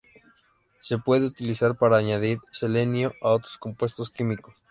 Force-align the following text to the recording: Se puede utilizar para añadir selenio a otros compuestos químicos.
Se 0.79 0.97
puede 0.97 1.27
utilizar 1.27 1.75
para 1.77 1.97
añadir 1.97 2.39
selenio 2.49 3.13
a 3.21 3.29
otros 3.33 3.59
compuestos 3.59 4.09
químicos. 4.09 4.55